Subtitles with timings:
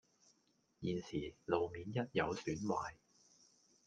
[0.81, 2.95] 現時路面一有損壞